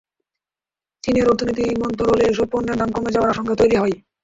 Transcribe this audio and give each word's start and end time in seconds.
চীনের 1.03 1.29
অর্থনীতি 1.31 1.65
মন্থর 1.81 2.07
হলে 2.11 2.23
এসব 2.27 2.47
পণ্যের 2.51 2.79
দাম 2.79 2.89
কমে 2.93 3.13
যাওয়ার 3.13 3.31
আশঙ্কা 3.33 3.55
তৈরি 3.57 3.75
হয়। 3.77 3.95